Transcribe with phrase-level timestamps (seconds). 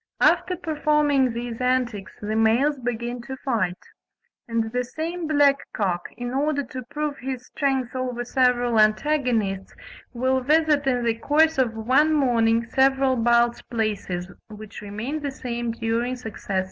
[0.21, 3.77] After performing these antics the males begin to fight:
[4.47, 9.75] and the same black cock, in order to prove his strength over several antagonists,
[10.11, 15.69] will visit in the course of one morning several Balz places, which remain the same
[15.71, 16.59] during successive years.